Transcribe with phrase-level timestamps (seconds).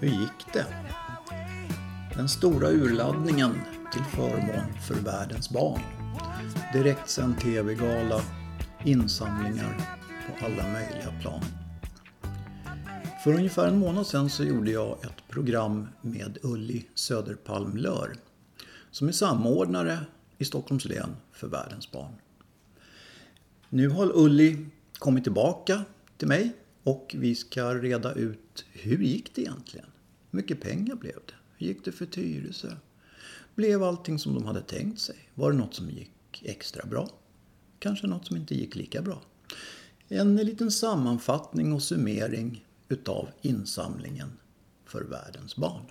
[0.00, 0.66] Hur gick det?
[2.16, 3.60] Den stora urladdningen
[3.92, 5.80] till förmån för världens barn.
[6.72, 8.20] Direktsänd TV-gala,
[8.84, 11.44] insamlingar på alla möjliga plan.
[13.24, 18.12] För ungefär en månad sedan så gjorde jag ett program med Ulli Söderpalm Lör
[18.90, 19.98] som är samordnare
[20.38, 22.12] i Stockholms län för världens barn.
[23.68, 24.66] Nu har Ulli
[24.98, 25.84] kommit tillbaka
[26.16, 26.52] till mig
[26.84, 29.86] och vi ska reda ut hur gick det egentligen?
[30.30, 31.34] Hur mycket pengar blev det?
[31.56, 32.76] Hur gick det för Tyresö?
[33.54, 35.16] Blev allting som de hade tänkt sig?
[35.34, 37.08] Var det något som gick extra bra?
[37.78, 39.22] Kanske något som inte gick lika bra?
[40.08, 44.32] En liten sammanfattning och summering utav insamlingen
[44.86, 45.82] för världens barn.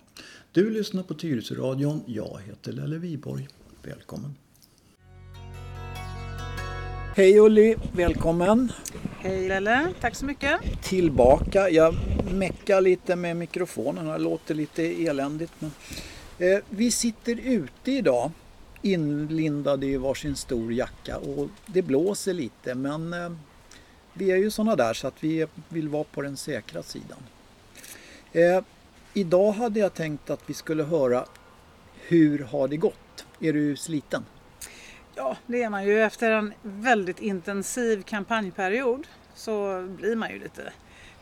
[0.52, 2.04] Du lyssnar på Tyresöradion.
[2.06, 3.48] Jag heter Lelle Viborg.
[3.84, 4.36] Välkommen!
[7.16, 8.72] Hej Ulli, välkommen!
[9.22, 10.60] Hej Lelle, tack så mycket!
[10.82, 11.70] Tillbaka.
[11.70, 11.96] Jag
[12.34, 15.54] meckar lite med mikrofonen, det låter lite eländigt.
[15.60, 15.72] Men...
[16.38, 18.32] Eh, vi sitter ute idag
[18.82, 23.30] inlindade i varsin stor jacka och det blåser lite men eh,
[24.14, 27.20] vi är ju sådana där så att vi vill vara på den säkra sidan.
[28.32, 28.62] Eh,
[29.14, 31.26] idag hade jag tänkt att vi skulle höra
[32.08, 33.26] hur har det gått?
[33.40, 34.26] Är du sliten?
[35.20, 36.02] Ja, det är man ju.
[36.02, 40.74] Efter en väldigt intensiv kampanjperiod så blir man ju lite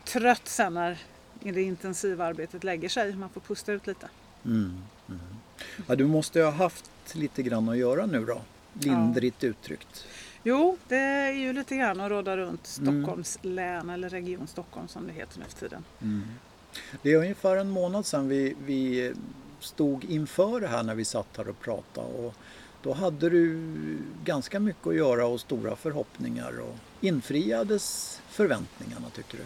[0.05, 0.97] trött sen när
[1.39, 3.15] det intensiva arbetet lägger sig.
[3.15, 4.09] Man får pusta ut lite.
[4.45, 5.19] Mm, mm.
[5.87, 8.41] Ja, du måste ju ha haft lite grann att göra nu då,
[8.73, 9.49] lindrigt ja.
[9.49, 10.05] uttryckt.
[10.43, 13.03] Jo, det är ju lite grann att råda runt mm.
[13.03, 13.55] Stockholms mm.
[13.55, 15.83] län eller Region Stockholm som det heter nu för tiden.
[16.01, 16.23] Mm.
[17.01, 19.13] Det är ungefär en månad sedan vi, vi
[19.59, 22.07] stod inför det här när vi satt här och pratade.
[22.07, 22.33] Och
[22.87, 23.59] då hade du
[24.23, 26.59] ganska mycket att göra och stora förhoppningar.
[26.59, 29.43] Och infriades förväntningarna tycker du?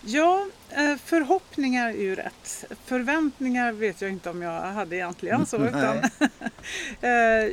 [0.00, 2.64] Ja, eh, förhoppningar är ju rätt.
[2.84, 5.46] Förväntningar vet jag inte om jag hade egentligen.
[5.46, 5.98] Så, utan,
[7.00, 7.10] eh,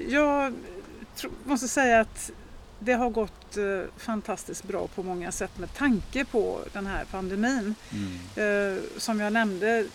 [0.07, 0.53] jag
[1.43, 2.31] måste säga att
[2.79, 7.75] det har gått eh, fantastiskt bra på många sätt med tanke på den här pandemin.
[7.91, 8.81] Mm.
[8.97, 9.85] Som jag nämnde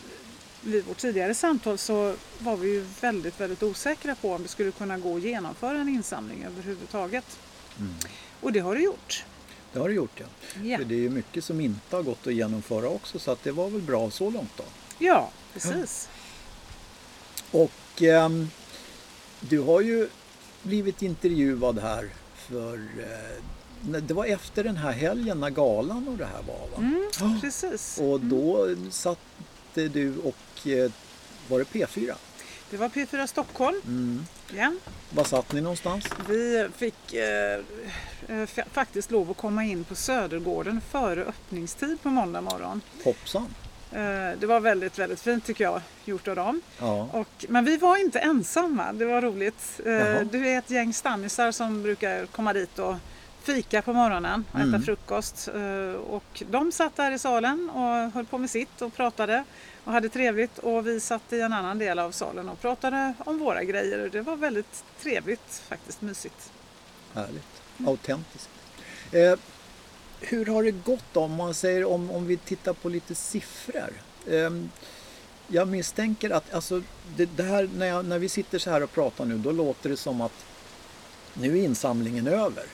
[0.62, 4.70] vid vårt tidigare samtal så var vi ju väldigt, väldigt osäkra på om det skulle
[4.70, 7.38] kunna gå att genomföra en insamling överhuvudtaget.
[7.78, 7.94] Mm.
[8.40, 9.24] Och det har det gjort.
[9.72, 10.26] Det har det gjort ja.
[10.62, 10.78] ja.
[10.78, 13.52] För det är ju mycket som inte har gått att genomföra också så att det
[13.52, 14.64] var väl bra så långt då.
[14.98, 16.08] Ja, precis.
[17.52, 17.58] Ja.
[17.58, 18.28] Och eh,
[19.40, 20.08] du har ju
[20.62, 23.42] blivit intervjuad här för eh,
[23.82, 26.76] det var efter den här helgen när galan och det här var va?
[26.78, 27.98] Mm, precis.
[28.02, 28.90] Och då mm.
[29.72, 30.90] Satte du och eh,
[31.48, 32.14] var det P4?
[32.70, 33.80] Det var P4 Stockholm.
[33.86, 34.26] Mm.
[34.56, 34.72] Ja.
[35.10, 36.04] Var satt ni någonstans?
[36.28, 37.60] Vi fick eh,
[38.28, 42.80] eh faktiskt lov att komma in på Södergården före öppningstid på måndag morgon.
[43.04, 43.54] Hoppsan!
[43.92, 46.62] Eh, det var väldigt, väldigt fint tycker jag, gjort av dem.
[46.78, 47.08] Ja.
[47.12, 49.80] Och, men vi var inte ensamma, det var roligt.
[49.84, 50.24] Jaha.
[50.24, 52.94] Det är ett gäng stammisar som brukar komma dit och
[53.42, 54.74] fika på morgonen och mm.
[54.74, 55.48] äta frukost.
[55.48, 59.44] Eh, och de satt där i salen och höll på med sitt och pratade
[59.84, 63.38] och hade trevligt och vi satt i en annan del av salen och pratade om
[63.38, 64.08] våra grejer.
[64.12, 66.52] Det var väldigt trevligt, faktiskt mysigt.
[67.14, 68.50] Härligt, autentiskt.
[69.12, 69.34] Eh,
[70.20, 73.92] hur har det gått om man säger om, om vi tittar på lite siffror?
[74.26, 74.50] Eh,
[75.48, 76.82] jag misstänker att alltså,
[77.16, 79.90] det, det här, när, jag, när vi sitter så här och pratar nu då låter
[79.90, 80.44] det som att
[81.34, 82.64] nu är insamlingen över.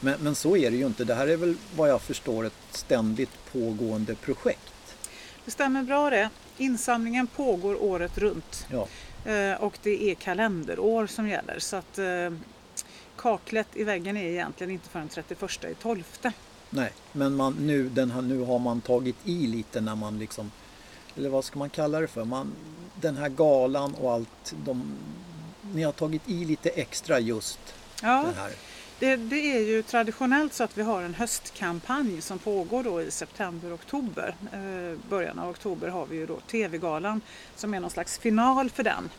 [0.00, 1.04] Men, men så är det ju inte.
[1.04, 4.96] Det här är väl vad jag förstår ett ständigt pågående projekt.
[5.44, 6.30] Det stämmer bra det.
[6.58, 8.66] Insamlingen pågår året runt.
[8.70, 8.88] Ja.
[9.32, 11.58] Eh, och det är kalenderår som gäller.
[11.58, 12.30] Så att eh,
[13.16, 16.04] kaklet i väggen är egentligen inte förrän 31 i 12.
[16.70, 20.50] Nej, men man, nu, den här, nu har man tagit i lite när man liksom,
[21.16, 22.24] eller vad ska man kalla det för?
[22.24, 22.52] Man,
[23.00, 24.96] den här galan och allt, de,
[25.74, 27.58] ni har tagit i lite extra just
[28.02, 28.22] ja.
[28.26, 28.50] den här.
[29.00, 33.10] Det, det, är ju traditionellt så att vi har en höstkampanj som pågår då i
[33.10, 34.34] september-oktober.
[34.52, 37.20] Eh, början av oktober har vi ju då TV-galan
[37.56, 39.10] som är någon slags final för den.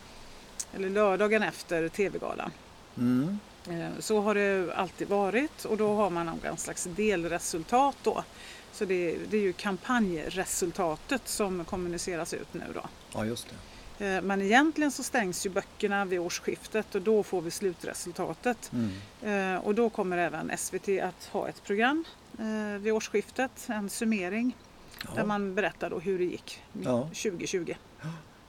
[0.74, 2.50] Eller lördagen efter TV-galan.
[2.98, 3.38] Mm.
[3.68, 8.24] Eh, så har det alltid varit och då har man någon slags delresultat då.
[8.72, 12.82] Så det, det är ju kampanjresultatet som kommuniceras ut nu då.
[13.12, 13.56] Ja, just det.
[13.98, 18.72] Eh, men egentligen så stängs ju böckerna vid årsskiftet och då får vi slutresultatet.
[18.72, 19.54] Mm.
[19.54, 22.04] Eh, och då kommer även SVT att ha ett program
[22.38, 24.56] eh, vid årsskiftet, en summering.
[25.04, 25.10] Ja.
[25.16, 27.02] Där man berättar då hur det gick ja.
[27.02, 27.74] 2020.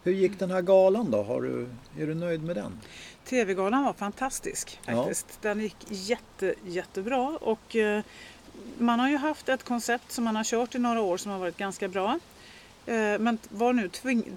[0.03, 1.23] Hur gick den här galan då?
[1.23, 1.67] Har du,
[1.99, 2.79] är du nöjd med den?
[3.25, 5.27] TV-galan var fantastisk faktiskt.
[5.29, 5.49] Ja.
[5.49, 7.75] Den gick jätte, jättebra och
[8.77, 11.39] man har ju haft ett koncept som man har kört i några år som har
[11.39, 12.19] varit ganska bra.
[12.85, 13.89] Eh, men var nu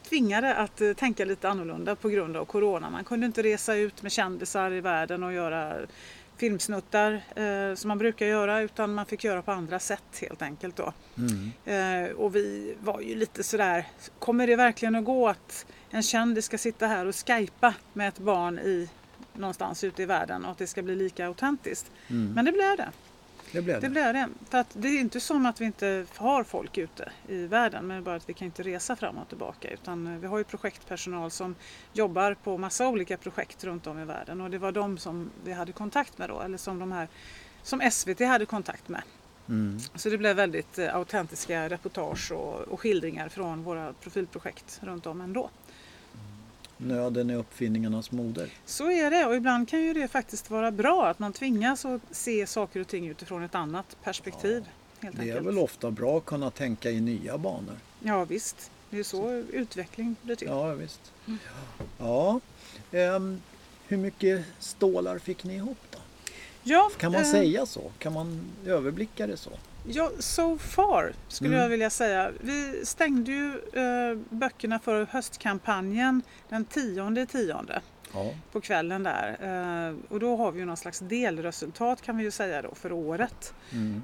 [0.03, 2.91] tvingade att eh, tänka lite annorlunda på grund av Corona.
[2.91, 5.77] Man kunde inte resa ut med kändisar i världen och göra
[6.37, 10.77] filmsnuttar eh, som man brukar göra utan man fick göra på andra sätt helt enkelt
[10.77, 10.93] då.
[11.19, 12.17] Mm.
[12.17, 13.87] och vi var ju lite sådär,
[14.19, 18.19] kommer det verkligen att gå att en kändis ska sitta här och skypa med ett
[18.19, 18.89] barn i
[19.33, 21.91] någonstans ute i världen och att det ska bli lika autentiskt?
[22.09, 22.33] Mm.
[22.33, 22.89] Men det blev det.
[23.57, 23.87] Det blev det.
[23.87, 24.29] det, blev det.
[24.51, 28.05] För att det är inte som att vi inte har folk ute i världen men
[28.05, 31.31] bara att vi kan inte resa fram och tillbaka utan eh, vi har ju projektpersonal
[31.31, 31.55] som
[31.93, 35.53] jobbar på massa olika projekt runt om i världen och det var de som vi
[35.53, 37.09] hade kontakt med då eller som de här
[37.63, 39.03] som SVT hade kontakt med.
[39.49, 39.79] Mm.
[39.95, 45.21] Så det blev väldigt eh, autentiska reportage och, och skildringar från våra profilprojekt runt om
[45.21, 45.51] ändå.
[46.77, 48.51] Nöden är uppfinningarnas moder.
[48.65, 52.01] Så är det och ibland kan ju det faktiskt vara bra att man tvingas att
[52.11, 54.65] se saker och ting utifrån ett annat perspektiv.
[55.01, 57.77] Ja, det är väl ofta bra att kunna tänka i nya banor.
[58.01, 59.33] Ja visst, det är så, så.
[59.33, 60.49] utveckling blir till.
[60.49, 61.13] Ja visst.
[61.27, 61.39] Mm.
[61.99, 62.41] Ja,
[62.91, 63.43] um,
[63.87, 65.99] hur mycket stålar fick ni ihop då?
[66.63, 67.31] Ja, kan man äh...
[67.31, 67.93] säga så?
[67.99, 69.51] Kan man överblicka det så?
[69.89, 71.63] Ja, so far skulle mm.
[71.63, 72.31] jag vilja säga.
[72.41, 77.81] Vi stängde ju eh, böckerna för höstkampanjen den tionde tionde
[78.13, 78.35] ja.
[78.53, 79.37] på kvällen där.
[79.41, 82.93] Eh, och då har vi ju någon slags delresultat kan vi ju säga då för
[82.93, 83.55] året.
[83.73, 84.03] Mm.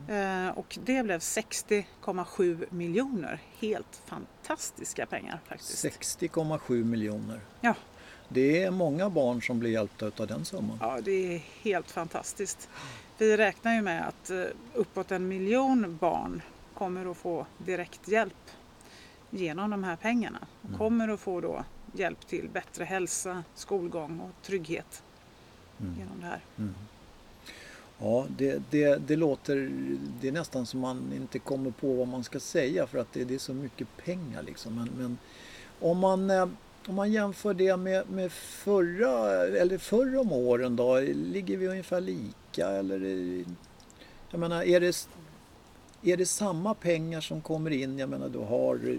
[0.48, 3.40] Eh, och det blev 60,7 miljoner.
[3.58, 5.84] Helt fantastiska pengar faktiskt.
[6.20, 7.40] 60,7 miljoner.
[7.60, 7.74] Ja.
[8.32, 10.78] Det är många barn som blir hjälpta av den summan.
[10.80, 12.68] Ja, det är helt fantastiskt.
[13.18, 14.44] Vi räknar ju med att eh,
[14.74, 16.42] uppåt en miljon barn
[16.74, 18.50] kommer att få direkt hjälp
[19.30, 20.38] genom de här pengarna.
[20.64, 20.78] Mm.
[20.78, 25.02] Kommer att få då hjälp till bättre hälsa, skolgång och trygghet
[25.80, 25.94] mm.
[25.98, 26.40] genom det här.
[26.58, 26.74] Mm.
[27.98, 29.70] Ja, det, det, det, låter,
[30.20, 33.24] det är nästan som man inte kommer på vad man ska säga för att det,
[33.24, 34.74] det är så mycket pengar liksom.
[34.74, 35.18] Men, men
[35.80, 36.46] om man eh,
[36.88, 42.00] om man jämför det med, med förra, eller förr om åren då, ligger vi ungefär
[42.00, 43.00] lika eller?
[44.30, 45.08] Jag menar, är det,
[46.02, 47.98] är det samma pengar som kommer in?
[47.98, 48.98] Jag menar, du har...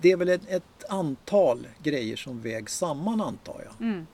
[0.00, 3.88] Det är väl ett, ett antal grejer som vägs samman antar jag?
[3.88, 4.06] Mm.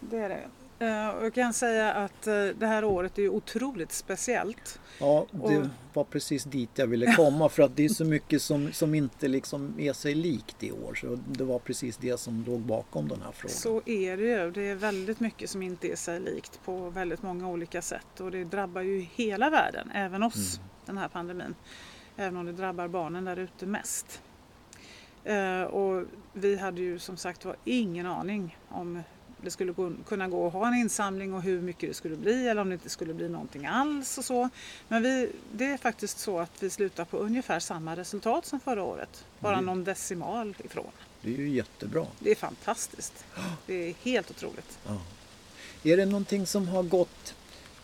[0.00, 0.48] Det är det.
[0.78, 0.88] Eh,
[1.22, 4.80] jag kan säga att eh, det här året är otroligt speciellt.
[4.98, 8.72] Ja, det var precis dit jag ville komma för att det är så mycket som,
[8.72, 10.94] som inte liksom är sig likt i år.
[10.94, 13.56] Så det var precis det som låg bakom den här frågan.
[13.56, 14.50] Så är det ju.
[14.50, 18.30] Det är väldigt mycket som inte är sig likt på väldigt många olika sätt och
[18.30, 20.68] det drabbar ju hela världen, även oss, mm.
[20.86, 21.54] den här pandemin.
[22.16, 24.22] Även om det drabbar barnen där ute mest.
[25.24, 29.02] Eh, och vi hade ju som sagt var ingen aning om
[29.42, 29.74] det skulle
[30.06, 32.72] kunna gå att ha en insamling och hur mycket det skulle bli eller om det
[32.72, 34.48] inte skulle bli någonting alls och så.
[34.88, 38.82] Men vi, det är faktiskt så att vi slutar på ungefär samma resultat som förra
[38.82, 39.24] året.
[39.38, 39.66] Bara mm.
[39.66, 40.90] någon decimal ifrån.
[41.22, 42.06] Det är ju jättebra.
[42.18, 43.24] Det är fantastiskt.
[43.66, 44.78] Det är helt otroligt.
[44.86, 45.00] Ja.
[45.82, 47.34] Är det någonting som har gått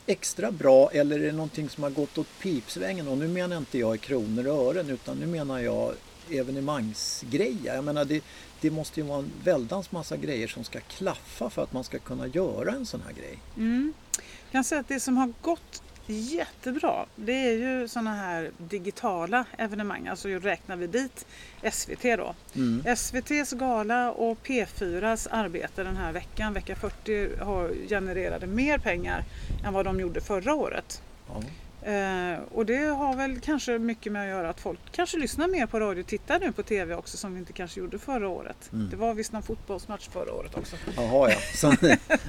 [0.06, 3.08] extra bra eller är det någonting som har gått åt pipsvängen?
[3.08, 5.94] Och nu menar inte jag i kronor och ören utan nu menar jag
[6.30, 7.74] evenemangsgrejer.
[7.74, 8.24] Jag menar det,
[8.60, 11.98] det måste ju vara en väldans massa grejer som ska klaffa för att man ska
[11.98, 13.38] kunna göra en sån här grej.
[13.56, 13.92] Mm.
[14.16, 19.44] Jag kan säga att det som har gått jättebra det är ju sådana här digitala
[19.58, 20.08] evenemang.
[20.08, 21.26] Alltså räknar vi dit
[21.72, 22.34] SVT då.
[22.55, 22.96] Mm.
[22.96, 29.24] SVTs gala och P4s arbete den här veckan, vecka 40, har genererade mer pengar
[29.64, 31.02] än vad de gjorde förra året.
[31.29, 31.43] Ja.
[31.82, 35.67] Eh, och det har väl kanske mycket med att göra att folk kanske lyssnar mer
[35.67, 38.70] på radio och tittar nu på TV också som vi inte kanske gjorde förra året.
[38.72, 38.91] Mm.
[38.91, 40.77] Det var visst någon fotbollsmatch förra året också.
[40.96, 41.36] Jaha, ja.
[41.55, 41.77] Som,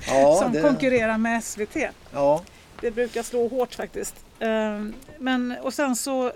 [0.08, 0.62] ja, som det...
[0.62, 1.76] konkurrerar med SVT.
[2.12, 2.44] Ja.
[2.82, 4.16] Det brukar slå hårt faktiskt.
[4.40, 4.84] Eh,
[5.20, 6.32] men, och sen så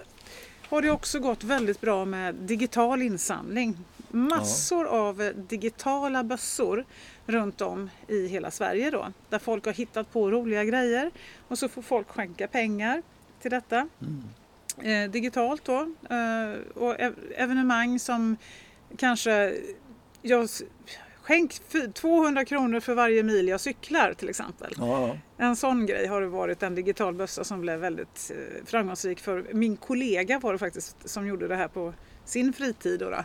[0.70, 3.78] har det också gått väldigt bra med digital insamling.
[4.10, 4.92] Massor ja.
[4.92, 6.86] av digitala bössor
[7.26, 9.08] runt om i hela Sverige då.
[9.30, 11.12] Där folk har hittat på roliga grejer
[11.48, 13.02] och så får folk skänka pengar
[13.42, 13.88] till detta.
[14.02, 14.24] Mm.
[14.82, 15.80] Eh, digitalt då.
[16.10, 18.38] Eh, och ev evenemang som
[18.98, 19.54] kanske
[20.22, 20.50] jag
[21.28, 21.62] Skänk
[21.94, 24.74] 200 kronor för varje mil jag cyklar till exempel.
[24.78, 25.18] Ja.
[25.38, 29.46] En sån grej har det varit en digital bössa som blev väldigt eh, framgångsrik för
[29.54, 31.94] min kollega var det faktiskt som gjorde det här på
[32.26, 33.00] sin fritid.
[33.00, 33.24] Då, då.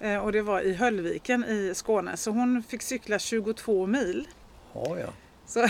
[0.00, 4.28] Eh, och det var i Höllviken i Skåne så hon fick cykla 22 mil.
[4.72, 5.08] Ja, ja.
[5.46, 5.66] Så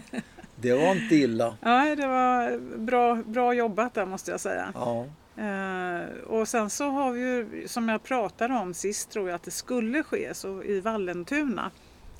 [0.56, 1.56] det var inte illa.
[1.60, 4.72] Ja, det var bra, bra jobbat där måste jag säga.
[4.74, 5.06] Ja.
[5.38, 9.42] Uh, och sen så har vi ju, som jag pratade om sist tror jag att
[9.42, 11.70] det skulle ske, så i Vallentuna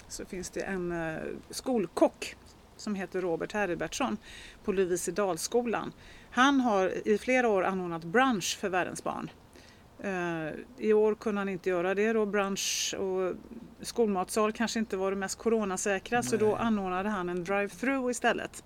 [0.09, 1.19] så finns det en uh,
[1.51, 2.37] skolkock
[2.77, 4.17] som heter Robert Herbertsson
[4.65, 5.93] på Lovisedalsskolan.
[6.31, 9.31] Han har i flera år anordnat brunch för världens barn.
[10.05, 12.27] Eh, I år kunde han inte göra det då.
[12.27, 13.35] Bransch och
[13.81, 18.65] skolmatsal kanske inte var det mest coronasäkra så då anordnade han en drive-through istället.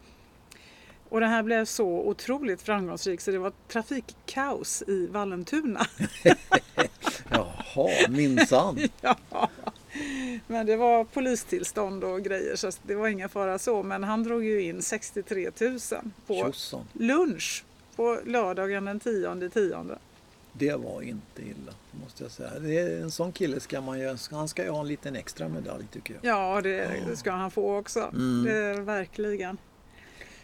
[1.09, 5.87] Och det här blev så otroligt framgångsrikt så det var trafikkaos i Vallentuna.
[7.31, 8.79] Jaha, minsann.
[9.01, 9.17] ja.
[10.47, 13.83] Men det var polistillstånd och grejer så det var inga fara så.
[13.83, 15.79] Men han drog ju in 63 000
[16.27, 16.87] på Tjosson.
[16.93, 17.65] lunch
[17.97, 19.99] på lördagen den 10 tionde.
[20.59, 21.73] Det var inte illa,
[22.05, 22.59] måste jag säga.
[22.59, 25.49] Det är, en sån kille ska man ju, han ska ju ha en liten extra
[25.49, 26.25] medalj tycker jag.
[26.25, 28.01] Ja, det, det ska han få också.
[28.01, 28.45] Mm.
[28.45, 29.59] Det är verkligen.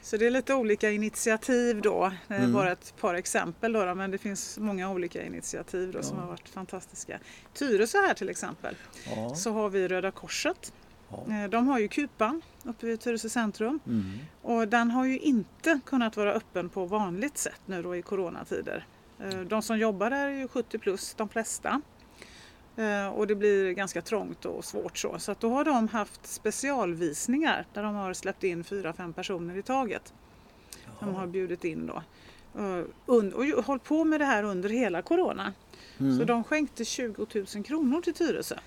[0.02, 2.12] Så det är lite olika initiativ då.
[2.28, 2.52] Det är Mm.
[2.52, 6.23] bara ett par exempel då, då, men det finns många olika initiativ då som Ja.
[6.23, 7.19] har varit fantastiska.
[7.54, 8.76] Tyresö här till exempel
[9.16, 9.35] Ja.
[9.35, 10.73] så har vi Röda Korset.
[11.11, 11.25] ja.
[11.45, 14.19] Eh, De har ju Kupan uppe vid Tyresö centrum Mm.
[14.42, 18.87] och den har ju inte kunnat vara öppen på vanligt sätt nu då i coronatider.
[19.22, 21.80] Eh, De som jobbar där är ju 70 plus, de flesta.
[22.76, 25.18] Eh, Och det blir ganska trångt och svårt så.
[25.18, 29.56] Så att då har de haft specialvisningar där de har släppt in fyra, fem personer
[29.56, 30.12] i taget.
[31.00, 32.02] De har bjudit in då.
[32.60, 35.52] Eh, Och hållit på med det här under hela corona.
[36.00, 36.18] Mm.
[36.18, 38.58] Så de skänkte 20 000 kronor till Tyresö.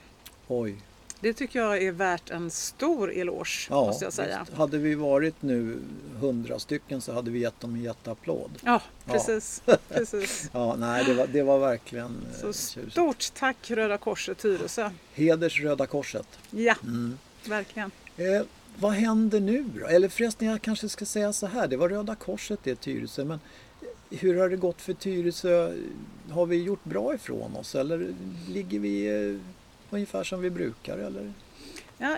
[0.48, 0.82] Oj.
[1.26, 4.40] Det tycker jag är värt en stor eloge Ja, måste jag säga.
[4.46, 4.58] visst.
[4.58, 5.78] Hade vi varit nu
[6.20, 8.52] hundra stycken så hade vi gett dem en jätteapplåd.
[8.64, 9.14] Ja, Ja.
[9.14, 9.62] precis.
[9.90, 10.50] precis.
[10.54, 12.92] Ja, nej, det var, det var verkligen eh, Så tjusigt.
[12.92, 14.90] stort tack Röda Korset Tyresö.
[15.14, 16.28] Heders Röda Korset.
[16.52, 17.18] Ja, Mm.
[17.46, 17.92] verkligen.
[18.18, 18.42] Eh,
[18.80, 19.86] vad händer nu då?
[19.88, 21.68] Eller förresten, jag kanske ska säga så här.
[21.68, 23.24] Det var Röda Korset det Tyresö.
[23.26, 23.40] Men
[24.10, 25.74] hur har det gått för Tyresö?
[26.30, 27.76] Har vi gjort bra ifrån oss?
[27.76, 28.14] Eller
[28.50, 29.40] ligger vi eh,
[29.90, 30.98] ungefär som vi brukar?
[30.98, 31.34] Eller?
[31.98, 32.18] Ja,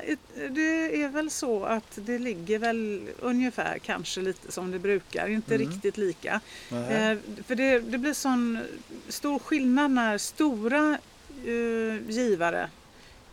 [0.50, 5.56] det är väl så att det ligger väl ungefär kanske lite som det brukar, inte
[5.56, 5.68] Mm.
[5.72, 6.42] riktigt lika.
[6.72, 8.60] Eh, för det, det blir sån
[9.08, 10.98] stor skillnad när stora
[11.46, 12.70] eh, givare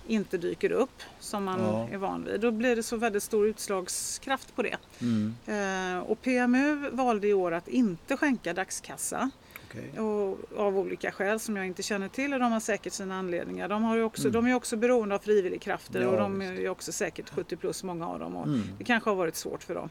[0.07, 1.89] inte dyker upp som man Ja.
[1.93, 2.41] är van vid.
[2.41, 4.77] Då blir det så väldigt stor utslagskraft på det.
[5.01, 9.31] Mm, Eh, och PMU valde i år att inte skänka dagskassa.
[9.79, 10.01] Okej.
[10.01, 13.69] Och av olika skäl som jag inte känner till och de har säkert sina anledningar.
[13.69, 14.33] De, har också, Mm.
[14.33, 16.53] de är också beroende av frivilligkrafter Ja, och de visst.
[16.53, 18.37] är också säkert 70 plus många av dem.
[18.37, 18.63] Och Mm.
[18.79, 19.89] Det kanske har varit svårt för dem.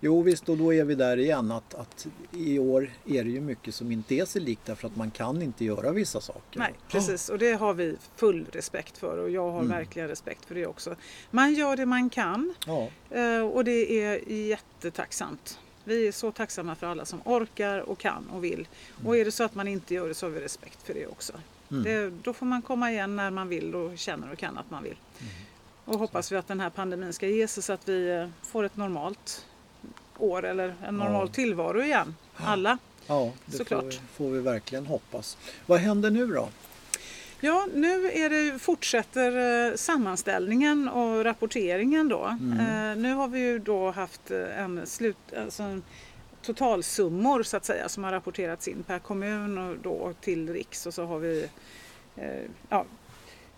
[0.00, 3.40] Jo visst, och då är vi där igen att, att i år är det ju
[3.40, 6.58] mycket som inte är sig likt därför att man kan inte göra vissa saker.
[6.58, 7.28] Nej, precis.
[7.28, 9.70] Och det har vi full respekt för och jag har Mm.
[9.70, 10.96] verkligen respekt för det också.
[11.30, 15.58] Man gör det man kan Ja, eh, och det är jättetacksamt.
[15.84, 18.68] Vi är så tacksamma för alla som orkar och kan och vill.
[19.04, 21.06] Och är det så att man inte gör det så har vi respekt för det
[21.06, 21.32] också.
[21.70, 21.82] Mm.
[21.82, 24.82] Det, då får man komma igen när man vill och känner och kan att man
[24.82, 24.96] vill.
[25.20, 25.32] Mm.
[25.84, 28.64] Och hoppas vi att den här pandemin ska ge sig så att vi eh, får
[28.64, 29.46] ett normalt
[30.18, 31.32] år eller en normal Ja.
[31.34, 32.16] tillvaro igen.
[32.36, 32.78] Alla.
[33.06, 33.84] ja det får Såklart.
[33.84, 35.36] vi, får vi verkligen hoppas.
[35.66, 36.48] Vad händer nu då?
[37.44, 42.24] Ja, nu är det, fortsätter eh, sammanställningen och rapporteringen då.
[42.24, 42.60] Mm.
[42.60, 45.82] Eh, nu har vi ju då haft eh, en slut, alltså en
[46.42, 50.94] totalsummor så att säga som har rapporterats in per kommun och då till riks och
[50.94, 51.48] så har vi
[52.68, 52.84] ja,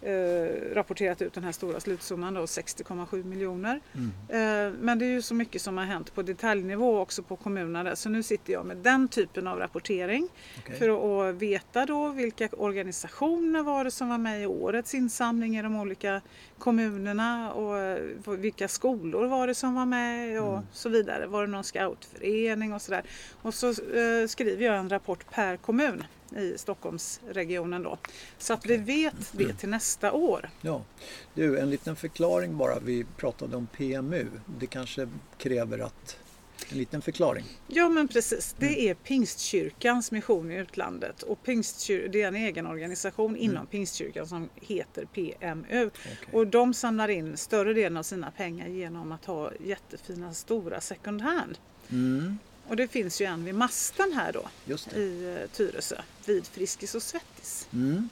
[0.02, 3.80] eh, rapporterat ut den här stora slutsumman då 60,7 miljoner.
[3.94, 4.12] Mm.
[4.28, 7.82] Eh, Men det är ju så mycket som har hänt på detaljnivå också på kommunerna
[7.84, 7.94] där.
[7.94, 10.28] så nu sitter jag med den typen av rapportering.
[10.58, 10.78] Okej.
[10.78, 15.62] För att veta då vilka organisationer var det som var med i årets insamling i
[15.62, 16.20] de olika
[16.58, 17.98] kommunerna och eh,
[18.38, 20.66] vilka skolor var det som var med och Mm.
[20.72, 21.26] så vidare.
[21.26, 23.02] Var det någon scoutförening och sådär.
[23.42, 26.04] Och så eh, skriver jag en rapport per kommun
[26.37, 27.99] i Stockholmsregionen då.
[28.38, 30.50] Så att vi vet det till nästa år.
[30.61, 30.83] Ja.
[31.35, 32.78] Du, en liten förklaring bara.
[32.78, 34.26] Vi pratade om PMU.
[34.59, 36.16] Det kanske kräver att
[36.71, 37.45] en liten förklaring.
[37.66, 42.66] Ja men precis, det är Pingstkyrkans mission i utlandet och Pingstkyr- det är en egen
[42.66, 45.87] organisation inom Pingstkyrkan som heter PMU.
[45.87, 46.18] Okej.
[46.33, 51.23] Och de samlar in större delen av sina pengar genom att ha jättefina stora second
[51.23, 51.59] hand.
[51.90, 54.49] Mm, Och det finns ju en vid masten här då
[54.99, 57.68] i eh, Tyresö vid Friskis och Svettis.
[57.73, 58.08] Mm.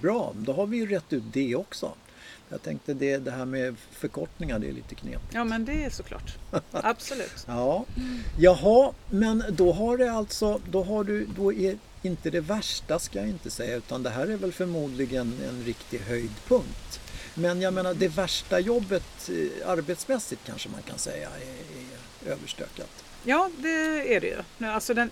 [0.00, 1.92] Bra, då har vi ju rätt ut det också.
[2.48, 5.34] Jag tänkte det, det här med förkortningar, det är lite knepigt.
[5.34, 6.36] Ja men det är såklart,
[6.70, 7.44] absolut.
[7.46, 7.84] Ja,
[8.38, 13.18] jaha, men då har det alltså, då har du, då är inte det värsta ska
[13.18, 17.00] jag inte säga, utan det här är väl förmodligen en riktig höjdpunkt.
[17.34, 23.04] Men jag menar det värsta jobbet eh, arbetsmässigt kanske man kan säga är, är överstökat.
[23.24, 24.26] Ja det är det
[24.60, 24.66] ju.
[24.66, 25.10] Alltså den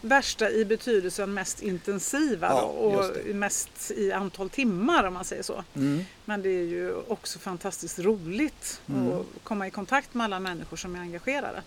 [0.00, 5.42] värsta i betydelsen mest intensiva Ja, då, och mest i antal timmar om man säger
[5.42, 5.64] så.
[5.76, 6.04] Mm.
[6.24, 9.12] Men det är ju också fantastiskt roligt Mm.
[9.12, 11.62] att komma i kontakt med alla människor som är engagerade.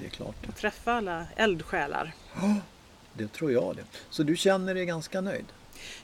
[0.00, 0.36] Det är klart.
[0.48, 2.12] Och träffa alla eldsjälar.
[3.16, 3.84] Det tror jag det.
[4.10, 5.44] Så du känner dig ganska nöjd?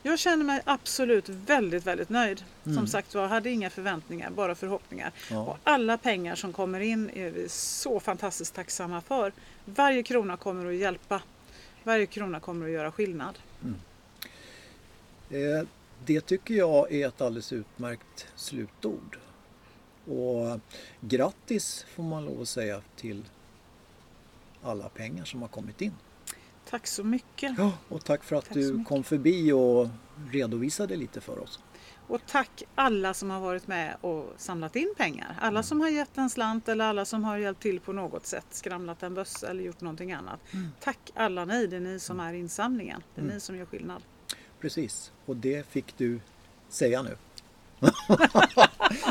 [0.03, 2.45] Jag känner mig absolut väldigt, väldigt nöjd.
[2.65, 2.77] Mm.
[2.77, 5.13] Som sagt var, hade inga förväntningar, bara förhoppningar.
[5.31, 5.41] Ja.
[5.41, 9.33] Och alla pengar som kommer in är vi så fantastiskt tacksamma för.
[9.65, 11.23] Varje krona kommer att hjälpa.
[11.85, 13.39] Varje krona kommer att göra skillnad.
[13.63, 13.77] Mm.
[15.31, 15.67] Eh,
[16.05, 19.19] det tycker jag är ett alldeles utmärkt slutord.
[20.07, 20.61] Och
[21.01, 23.25] grattis får man lov att säga till
[24.63, 25.93] alla pengar som har kommit in.
[26.71, 27.55] Tack så mycket.
[27.59, 29.89] Ja, och tack för att tack du kom förbi och
[30.31, 31.61] redovisade lite för oss.
[32.07, 35.37] Och tack alla som har varit med och samlat in pengar.
[35.41, 35.62] Alla mm.
[35.62, 39.03] som har gett en slant eller alla som har hjälpt till på något sätt, skramlat
[39.03, 40.41] en bössa eller gjort någonting annat.
[40.53, 40.69] Mm.
[40.81, 43.03] Tack alla ni, det är ni som är insamlingen.
[43.15, 43.35] Det är mm.
[43.35, 44.03] ni som gör skillnad.
[44.61, 46.21] Precis, och det fick du
[46.69, 47.17] säga nu.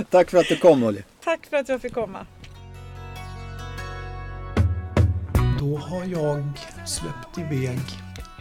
[0.10, 1.04] tack för att du kom Olli.
[1.24, 2.25] Tack för att jag fick komma.
[5.60, 6.44] Då har jag
[6.86, 7.80] släppt iväg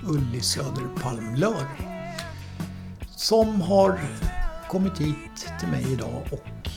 [0.06, 1.66] Ulli Söderpalmlör
[3.16, 4.00] som har
[4.68, 6.70] kommit hit till mig idag och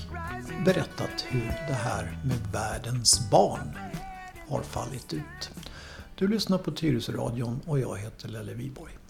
[0.66, 3.78] berättat hur det här med världens barn
[4.50, 5.52] har fallit ut.
[6.16, 8.94] Du lyssnar på Tyresöradion och jag heter Lelle Viborg.